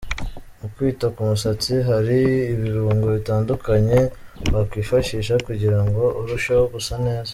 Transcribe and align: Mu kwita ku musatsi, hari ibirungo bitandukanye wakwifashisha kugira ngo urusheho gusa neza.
Mu 0.59 0.67
kwita 0.75 1.05
ku 1.15 1.21
musatsi, 1.29 1.73
hari 1.89 2.19
ibirungo 2.53 3.05
bitandukanye 3.15 3.99
wakwifashisha 4.53 5.33
kugira 5.47 5.79
ngo 5.87 6.03
urusheho 6.21 6.65
gusa 6.75 6.93
neza. 7.05 7.29